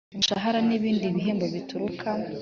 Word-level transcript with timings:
Umushahara 0.13 0.59
n 0.67 0.69
ibindi 0.77 1.05
bihembo 1.15 1.45
bituruka 1.55 2.09